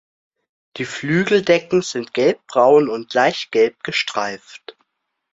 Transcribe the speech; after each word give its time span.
Die 0.77 0.85
Flügeldecken 0.85 1.83
sind 1.83 2.15
gelbbraun 2.15 2.89
und 2.89 3.13
leicht 3.13 3.51
gelb 3.51 3.83
gestreift. 3.83 4.75